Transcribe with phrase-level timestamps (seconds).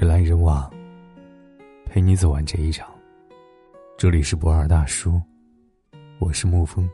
[0.00, 0.72] 人来人往，
[1.84, 2.88] 陪你走完这一场。
[3.96, 5.20] 这里是不二大叔，
[6.20, 6.88] 我是沐风。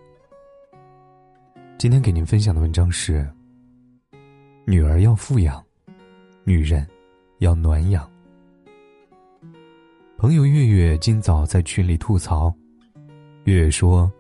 [1.77, 3.31] 今天给您分享的文章是：
[4.65, 5.63] 女儿要富养，
[6.45, 6.89] 女人
[7.41, 8.11] 要暖养。
[10.17, 12.51] 朋友月月今早在群里吐槽，
[13.45, 14.11] 月月说，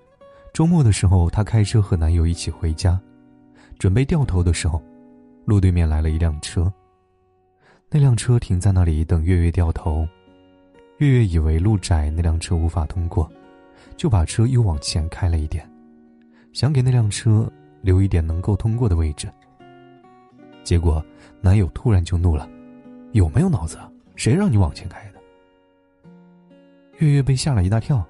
[0.53, 3.01] 周末的时候她开车和男友一起回家，
[3.79, 4.83] 准备掉头的时候，
[5.47, 6.71] 路对面来了一辆车。
[7.97, 10.05] 那辆车停在那里等月月掉头，
[10.99, 13.31] 月月以为路窄，那辆车无法通过，
[13.97, 15.65] 就把车又往前开了一点，
[16.53, 17.49] 想给那辆车
[17.83, 19.29] 留一点能够通过的位置。
[20.65, 21.01] 结果
[21.41, 22.51] 男友突然就怒了
[23.15, 23.79] ：“有没有脑子？
[24.17, 25.21] 谁让你往前开的？”
[26.99, 28.05] 月月被吓了一大跳，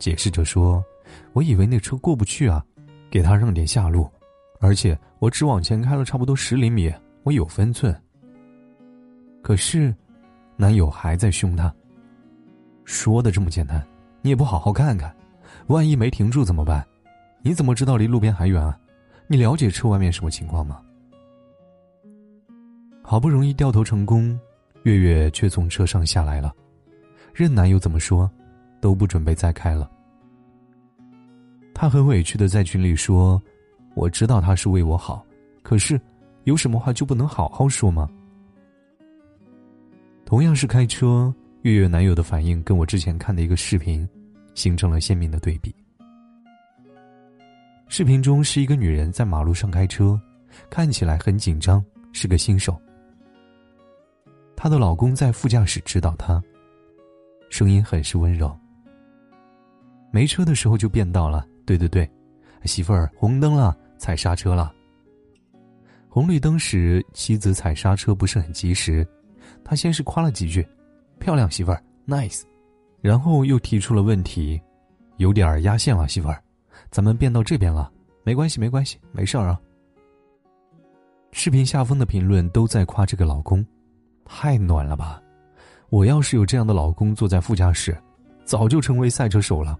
[0.00, 0.84] 解释着说
[1.32, 2.60] ：“我以为那车过不去啊，
[3.08, 4.10] 给他让点下路，
[4.58, 6.92] 而且我只往前开了差不多十厘米，
[7.22, 7.96] 我有分寸。”
[9.42, 9.94] 可是，
[10.56, 11.72] 男友还在凶她。
[12.84, 13.86] 说的这么简单，
[14.22, 15.14] 你也不好好看看，
[15.66, 16.86] 万一没停住怎么办？
[17.42, 18.78] 你怎么知道离路边还远啊？
[19.26, 20.80] 你了解车外面什么情况吗？
[23.02, 24.38] 好不容易掉头成功，
[24.82, 26.54] 月月却从车上下来了，
[27.32, 28.30] 任男友怎么说，
[28.80, 29.90] 都不准备再开了。
[31.72, 33.40] 她很委屈的在群里说
[33.94, 35.24] ：“我知道他是为我好，
[35.62, 35.98] 可是，
[36.44, 38.08] 有什么话就不能好好说吗？”
[40.28, 44.06] 同样是开车，月月男友的反应跟我之前看的一个视频，
[44.54, 45.74] 形成了鲜明的对比。
[47.88, 50.20] 视频中是一个女人在马路上开车，
[50.68, 52.78] 看起来很紧张，是个新手。
[54.54, 56.42] 她的老公在副驾驶指导她，
[57.48, 58.54] 声音很是温柔。
[60.10, 62.06] 没车的时候就变道了，对对对，
[62.66, 64.74] 媳妇儿，红灯了，踩刹车了。
[66.06, 69.08] 红绿灯时，妻子踩刹车不是很及时。
[69.68, 70.66] 他先是夸了几句
[71.20, 72.42] ：“漂亮媳妇儿，nice。”
[73.02, 74.58] 然后又提出了问题
[75.18, 76.42] ：“有点压线了，媳妇儿，
[76.90, 77.92] 咱们变到这边了，
[78.24, 79.60] 没关系，没关系，没事儿啊。”
[81.32, 83.62] 视频下方的评论都在夸这个老公，
[84.24, 85.22] 太暖了吧！
[85.90, 87.94] 我要是有这样的老公坐在副驾驶，
[88.46, 89.78] 早就成为赛车手了。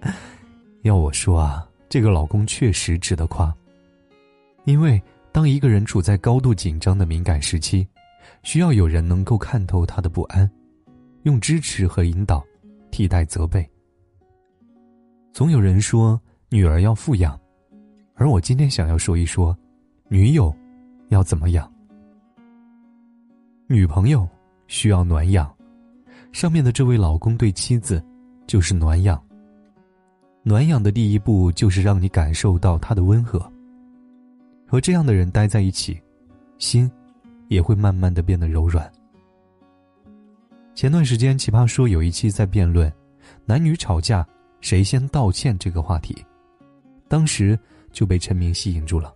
[0.82, 3.50] 要我说啊，这个老公确实值得夸，
[4.66, 7.88] 因为当一个人处在高度紧张的敏感时期。
[8.44, 10.48] 需要有人能够看透他的不安，
[11.22, 12.44] 用支持和引导
[12.90, 13.68] 替代责备。
[15.32, 17.36] 总有人说女儿要富养，
[18.14, 19.56] 而我今天想要说一说，
[20.08, 20.54] 女友
[21.08, 21.68] 要怎么养？
[23.66, 24.28] 女朋友
[24.68, 25.52] 需要暖养，
[26.30, 28.04] 上面的这位老公对妻子
[28.46, 29.20] 就是暖养。
[30.42, 33.40] 暖养的第一步就是让你感受到他的温和。
[34.66, 35.98] 和这样的人待在一起，
[36.58, 36.90] 心。
[37.54, 38.90] 也会慢慢的变得柔软。
[40.74, 42.92] 前段时间，奇葩说有一期在辩论
[43.46, 44.26] 男女吵架
[44.60, 46.16] 谁先道歉这个话题，
[47.06, 47.58] 当时
[47.92, 49.14] 就被陈明吸引住了。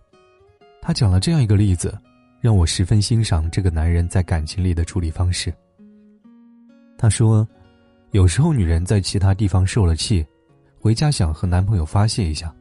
[0.81, 1.95] 他讲了这样一个例子，
[2.39, 5.53] 让我十分欣赏这个男人在感情里的处理方式。
[6.97, 7.47] 他说，
[8.11, 10.25] 有时候女人在其他地方受了气，
[10.79, 12.55] 回家想和男朋友发泄一下。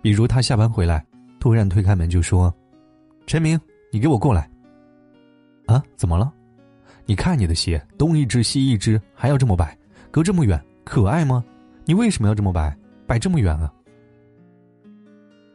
[0.00, 1.04] 比如她下班回来，
[1.40, 2.54] 突然推开门就说
[3.26, 3.60] ：“陈明。”
[3.96, 4.46] 你给我过来！
[5.64, 6.30] 啊，怎么了？
[7.06, 9.74] 你看你的鞋，东一只西一只，还要这么摆，
[10.10, 11.42] 隔这么远，可爱吗？
[11.86, 12.76] 你为什么要这么摆，
[13.06, 13.72] 摆这么远啊？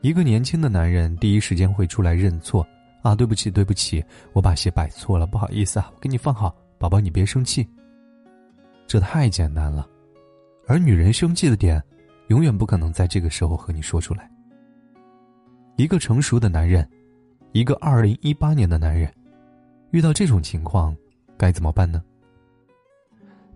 [0.02, 2.68] 一个年轻的男人第一时间会出来认错
[3.04, 4.04] 啊，对不起，对不起，
[4.34, 7.70] 我把鞋摆错了，不好意思啊，我给你放好，宝宝你别生气。
[8.88, 9.88] 这太简单了，
[10.68, 11.80] 而女人生气的点，
[12.30, 14.28] 永远不可能在这个时候和你说出来。
[15.76, 16.84] 一个成熟的男人。
[17.54, 19.14] 一个二零一八年的男人，
[19.92, 20.96] 遇到这种情况，
[21.38, 22.02] 该怎么办呢？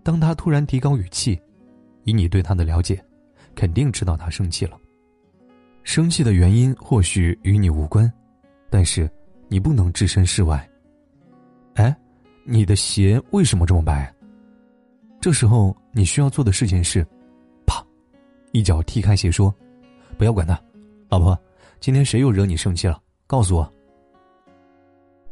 [0.02, 1.40] 当他突然提高语气，
[2.04, 3.02] 以你对他的了解，
[3.54, 4.78] 肯定知道他生气了。
[5.82, 8.12] 生气的原因或许与你无关，
[8.68, 9.10] 但是
[9.48, 10.68] 你不能置身事外。
[11.74, 11.96] 哎，
[12.44, 14.12] 你的鞋为什么这么白？
[15.20, 17.02] 这时候你需要做的事情是，
[17.66, 17.82] 啪，
[18.52, 19.52] 一脚踢开鞋，说
[20.18, 20.60] ：“不要管他，
[21.08, 21.38] 老婆，
[21.80, 23.00] 今天谁又惹你生气了？
[23.26, 23.68] 告诉我。”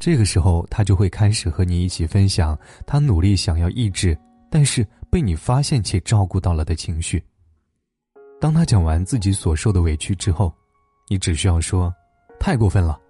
[0.05, 4.15] 这个时候，他就会开始和你一起分享他努力想要抑制，
[4.51, 7.25] 但是被你发现且照顾到了的情绪。
[8.39, 10.53] 当他讲完自己所受的委屈之后，
[11.09, 11.91] 你只需要说
[12.39, 13.01] ：“太过分了，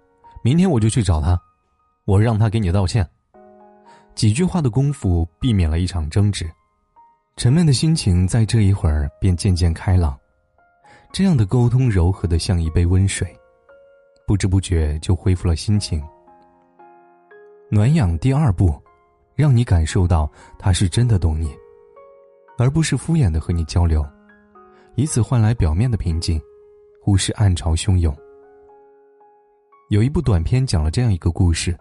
[0.41, 1.37] 明天我就去找他，
[2.05, 3.05] 我让他给你道歉。”
[4.15, 6.49] 几句话的功夫，避免了一场争执，
[7.35, 10.17] 沉闷的心情在这一会儿便渐渐开朗。
[11.11, 13.37] 这样的沟通柔和的像一杯温水，
[14.25, 16.01] 不知不觉就恢复了心情。
[17.75, 18.73] 暖养第二步，
[19.35, 21.53] 让你感受到他是真的懂你，
[22.57, 24.01] 而不是敷衍的和你交流，
[24.95, 26.41] 以此换来表面的平静，
[27.01, 28.15] 忽视暗潮汹涌。
[29.89, 31.77] 有一部短片讲了这样一个故事，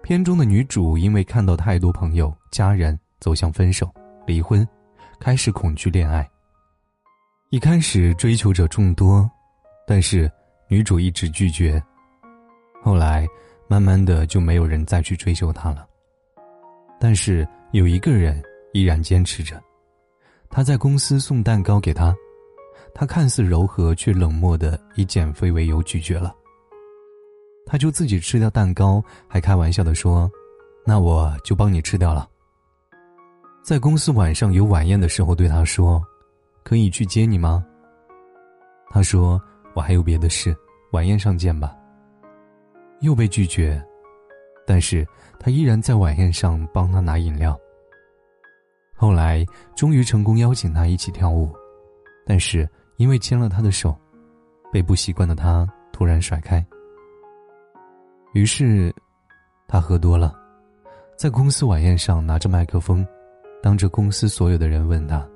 [0.00, 3.92] 片中的女主因为看到太多朋友、家人走向分手、
[4.28, 4.64] 离婚，
[5.18, 6.24] 开始恐惧恋爱。
[7.50, 9.28] 一开始追求者众多，
[9.88, 10.30] 但是
[10.68, 11.82] 女主一直拒绝。
[12.80, 13.26] 后来，
[13.68, 15.86] 慢慢的就没有人再去追求她了。
[16.98, 18.42] 但是有一个人
[18.72, 19.62] 依然坚持着，
[20.48, 22.14] 他在公司送蛋糕给他，
[22.94, 26.34] 他看似柔和却冷漠的以减肥为由拒绝了。
[27.66, 30.30] 他就自己吃掉蛋糕，还开玩笑的说
[30.86, 32.28] ：“那我就帮你吃掉了。”
[33.62, 36.02] 在公司晚上有晚宴的时候，对他说
[36.62, 37.66] ：“可以去接你吗？”
[38.88, 39.40] 他说
[39.74, 40.56] ：“我还有别的事，
[40.92, 41.76] 晚宴上见吧。”
[43.06, 43.80] 又被拒绝，
[44.66, 45.06] 但是
[45.38, 47.58] 他依然在晚宴上帮他拿饮料。
[48.96, 51.54] 后来终于成功邀请他一起跳舞，
[52.26, 53.96] 但是因为牵了他的手，
[54.72, 56.64] 被不习惯的他突然甩开。
[58.32, 58.92] 于是，
[59.68, 60.34] 他喝多了，
[61.16, 63.06] 在公司晚宴上拿着麦克风，
[63.62, 65.26] 当着公司所有的人问他：“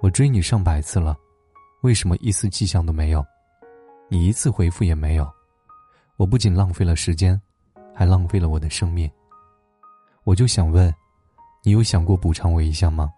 [0.00, 1.16] 我追你上百次了，
[1.82, 3.24] 为什么一丝迹象都没有？
[4.08, 5.26] 你一次回复也没有，
[6.16, 7.40] 我不仅浪费了时间，
[7.94, 9.10] 还浪费了我的生命。
[10.24, 10.94] 我就想问，
[11.64, 13.10] 你有想过补偿我一下吗？”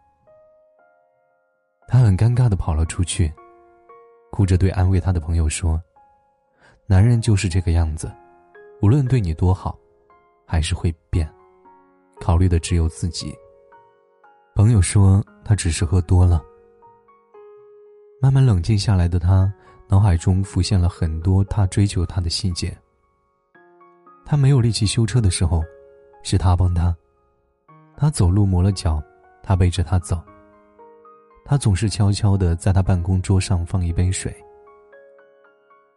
[1.87, 3.32] 他很尴尬的跑了出去，
[4.31, 5.81] 哭着对安慰他的朋友说
[6.87, 8.11] ：“男人就是这个样子。”
[8.82, 9.79] 无论对你多好，
[10.47, 11.31] 还是会变，
[12.20, 13.35] 考虑的只有自己。
[14.55, 16.43] 朋友说他只是喝多了。
[18.20, 19.50] 慢慢冷静下来的他，
[19.88, 22.76] 脑海中浮现了很多他追求他的细节。
[24.25, 25.62] 他没有力气修车的时候，
[26.23, 26.94] 是他帮他；
[27.97, 29.03] 他走路磨了脚，
[29.43, 30.23] 他背着他走。
[31.44, 34.35] 他总是悄悄的在他办公桌上放一杯水。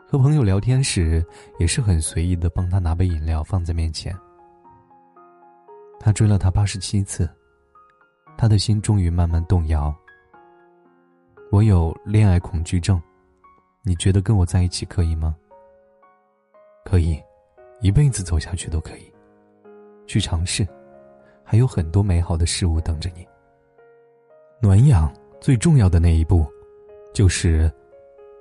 [0.09, 1.25] 和朋友聊天时，
[1.57, 4.15] 也是很随意的帮他拿杯饮料放在面前。
[5.99, 7.29] 他追了他八十七次，
[8.37, 9.93] 他的心终于慢慢动摇。
[11.49, 13.01] 我有恋爱恐惧症，
[13.83, 15.35] 你觉得跟我在一起可以吗？
[16.85, 17.21] 可以，
[17.81, 19.13] 一辈子走下去都可以。
[20.05, 20.67] 去尝试，
[21.43, 23.27] 还有很多美好的事物等着你。
[24.61, 26.45] 暖养最重要的那一步，
[27.13, 27.71] 就是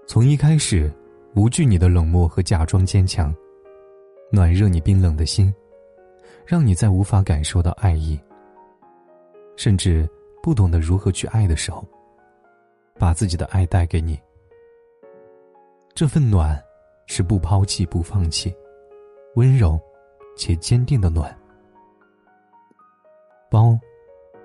[0.07, 0.93] 从一开始。
[1.35, 3.31] 无惧你的冷漠和假装坚强，
[4.33, 5.55] 暖热你冰冷的心，
[6.47, 8.19] 让你在无法感受到爱意，
[9.55, 10.09] 甚至
[10.43, 11.87] 不懂得如何去爱的时候，
[12.99, 14.19] 把自己的爱带给你。
[15.93, 16.59] 这份暖，
[17.07, 18.57] 是不抛弃、不放弃，
[19.37, 19.81] 温柔
[20.37, 21.35] 且坚定的暖。
[23.51, 23.79] 包，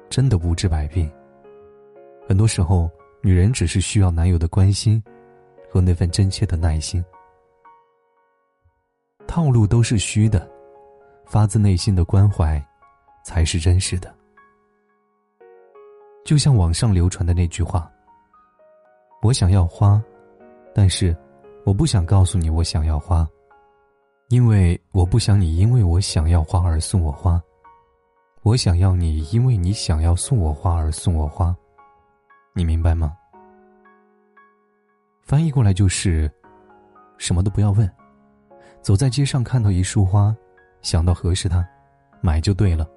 [0.10, 1.12] 真的不治百病。
[2.30, 2.90] 很多时候，
[3.22, 5.04] 女人只是需要男友的关心。
[5.74, 7.02] 和那份真切的耐心，
[9.26, 10.46] 套路都是虚的，
[11.26, 12.62] 发自内心的关怀，
[13.24, 14.14] 才是真实的。
[16.26, 17.90] 就像网上流传的那句话
[19.24, 20.04] ：“我想要花，
[20.76, 21.16] 但是
[21.64, 23.26] 我不想告诉你我想要花，
[24.32, 27.42] 因为我不想你因为我想要花而送我花，
[28.44, 31.54] 我想要你因为你想要送我花而送我花，
[32.54, 33.14] 你明白吗？”
[35.22, 36.32] 翻译过来就是，
[37.18, 37.92] 什么都不要问，
[38.82, 40.34] 走在街上看到一束花，
[40.82, 41.68] 想到合适它，
[42.22, 42.90] 买就对了。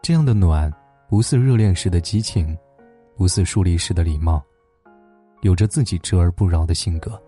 [0.00, 0.72] 这样的暖，
[1.06, 2.56] 不似热恋时的激情，
[3.14, 4.42] 不似疏离时的礼貌，
[5.42, 7.22] 有着自己折而不挠的性格。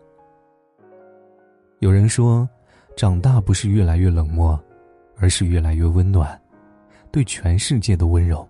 [1.80, 2.46] 有人说，
[2.94, 4.62] 长大不是越来越冷漠，
[5.16, 6.38] 而是越来越温暖，
[7.10, 8.46] 对全世界都温柔。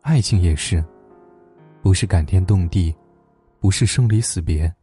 [0.00, 0.82] 爱情也是。
[1.82, 2.94] 不是感天动地，
[3.60, 4.74] 不是生离死别，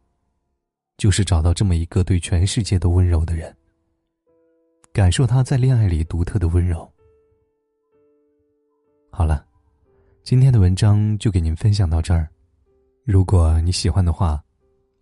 [0.96, 3.52] 就是找到这么一个对全世界都温柔的人，
[4.92, 6.88] 感受他在恋爱里独特的温柔。
[9.10, 9.44] 好了，
[10.22, 12.28] 今天的文章就给您分享到这儿。
[13.02, 14.40] 如果你喜欢的话，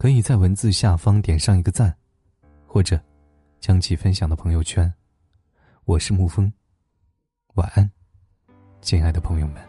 [0.01, 1.95] 可以在文字下方点上一个赞，
[2.67, 2.99] 或者
[3.59, 4.91] 将其分享到朋友圈。
[5.85, 6.51] 我是沐风，
[7.57, 7.91] 晚安，
[8.81, 9.63] 亲爱的朋友们。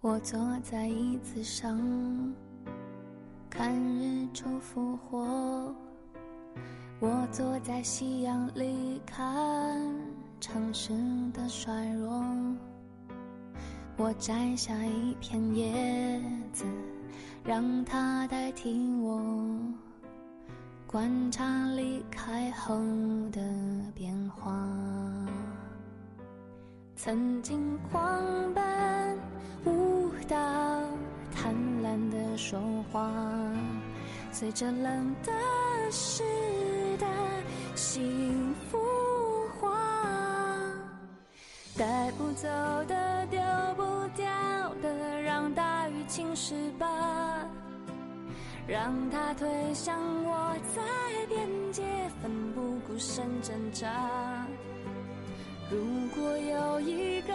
[0.00, 1.80] 我坐在椅子上，
[3.48, 5.72] 看日出复活。
[6.98, 9.80] 我坐在夕阳里，看
[10.40, 10.92] 城市
[11.32, 12.22] 的衰弱。
[13.96, 16.20] 我摘下一片叶
[16.52, 16.64] 子，
[17.44, 19.22] 让它代替我，
[20.86, 21.44] 观察
[21.76, 22.76] 离开后
[23.30, 23.40] 的
[23.94, 24.52] 变化。
[26.96, 29.18] 曾经狂奔
[29.64, 30.36] 舞蹈，
[31.32, 32.60] 贪婪的说
[32.90, 33.12] 话，
[34.32, 35.32] 随着冷的
[35.90, 36.24] 湿
[36.98, 37.06] 的
[37.74, 38.78] 幸福，
[41.76, 42.48] 带不走
[42.86, 43.40] 的丢。
[43.76, 43.82] 不
[44.16, 44.24] 掉
[44.80, 46.86] 的，让大雨侵蚀吧，
[48.68, 50.82] 让它推向我，在
[51.26, 51.82] 边界
[52.22, 54.46] 奋不顾身挣扎。
[55.70, 55.78] 如
[56.14, 57.34] 果有一个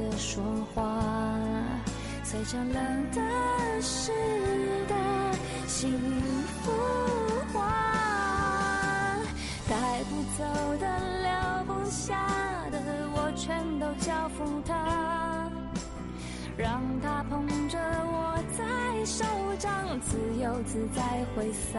[0.00, 0.42] 的说
[0.74, 0.98] 话，
[2.24, 3.20] 随着冷的
[3.82, 4.12] 湿
[4.88, 4.94] 的
[5.66, 5.92] 幸
[6.62, 6.72] 福
[7.52, 7.60] 化，
[9.68, 10.44] 带不走
[10.78, 10.86] 的
[11.22, 12.16] 留不下
[12.70, 12.80] 的，
[13.14, 15.50] 我全都交付他，
[16.56, 19.24] 让他捧着我在手
[19.58, 21.78] 掌，自由自在挥洒。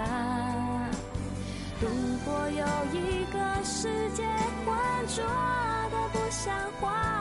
[1.79, 1.87] 如
[2.23, 4.23] 果有一个世界
[4.65, 5.23] 浑浊
[5.89, 7.20] 的不像话。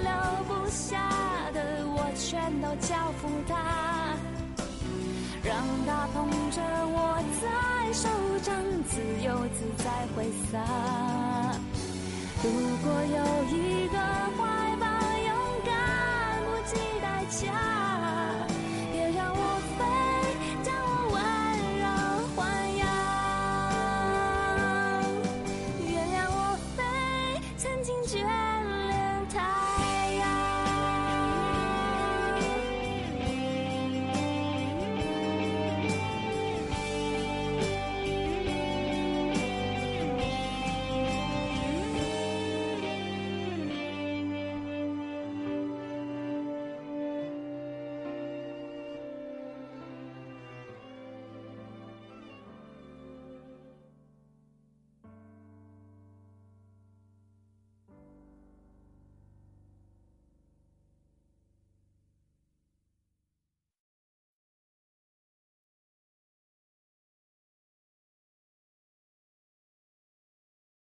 [0.71, 4.15] 下的我全都交付他，
[5.43, 5.53] 让
[5.85, 8.07] 他捧着我在手
[8.41, 8.55] 掌，
[8.87, 10.57] 自由自在挥洒。
[12.41, 12.49] 如
[12.81, 13.19] 果有
[13.53, 13.97] 一个
[14.37, 14.39] 怀
[14.79, 14.85] 抱，
[15.27, 15.29] 勇
[15.65, 15.69] 敢
[16.45, 17.90] 不计代价。